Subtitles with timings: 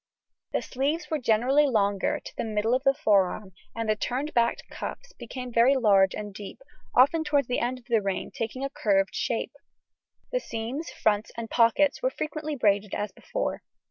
[0.51, 4.57] The sleeves were generally longer, to the middle of the forearm, and the turned back
[4.67, 6.59] cuffs became very large and deep,
[6.95, 9.51] often towards the end of the reign taking a curved shape.
[10.31, 13.61] The seams, fronts, and pockets were frequently braided as before.